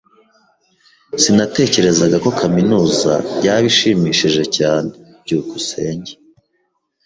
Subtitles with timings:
[1.21, 3.13] Sinatekerezaga ko kaminuza
[3.45, 4.89] yaba ishimishije cyane.
[5.23, 6.11] byukusenge